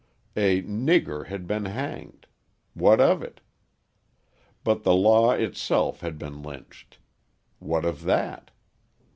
[0.35, 2.25] A "nigger" had been hanged:
[2.73, 3.39] what of it?
[4.63, 6.97] But the law itself had been lynched.
[7.59, 8.49] What of that?